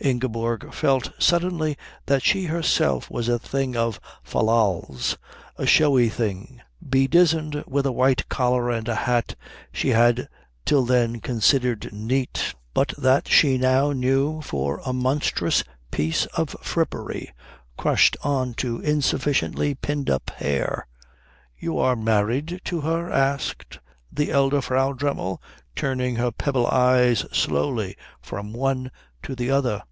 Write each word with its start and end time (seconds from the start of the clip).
Ingeborg 0.00 0.72
felt 0.72 1.10
suddenly 1.18 1.76
that 2.06 2.22
she 2.22 2.44
herself 2.44 3.10
was 3.10 3.28
a 3.28 3.36
thing 3.36 3.76
of 3.76 3.98
fal 4.22 4.44
lals 4.44 5.16
a 5.56 5.66
showy 5.66 6.08
thing, 6.08 6.62
bedizened 6.80 7.64
with 7.66 7.84
a 7.84 7.90
white 7.90 8.28
collar 8.28 8.70
and 8.70 8.86
a 8.86 8.94
hat 8.94 9.34
she 9.72 9.88
had 9.88 10.28
till 10.64 10.84
then 10.84 11.18
considered 11.20 11.92
neat, 11.92 12.54
but 12.74 12.94
that 12.96 13.26
she 13.26 13.58
now 13.58 13.90
knew 13.90 14.40
for 14.40 14.80
a 14.86 14.92
monstrous 14.92 15.64
piece 15.90 16.26
of 16.26 16.50
frippery 16.62 17.32
crushed 17.76 18.16
on 18.22 18.54
to 18.54 18.78
insufficiently 18.80 19.74
pinned 19.74 20.08
up 20.08 20.30
hair. 20.30 20.86
"You 21.58 21.76
are 21.76 21.96
married 21.96 22.60
to 22.66 22.82
her?" 22.82 23.10
asked 23.10 23.80
the 24.12 24.30
elder 24.30 24.60
Frau 24.62 24.92
Dremmel, 24.92 25.42
turning 25.74 26.14
her 26.16 26.30
pebble 26.30 26.68
eyes 26.68 27.26
slowly 27.32 27.96
from 28.22 28.52
one 28.52 28.92
to 29.24 29.34
the 29.34 29.50
other. 29.50 29.82